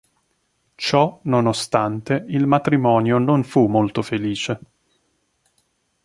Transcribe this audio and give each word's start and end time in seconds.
Ciò 0.73 1.19
nonostante 1.25 2.25
il 2.29 2.47
matrimonio 2.47 3.19
non 3.19 3.43
fu 3.43 3.67
molto 3.67 4.01
felice. 4.01 4.59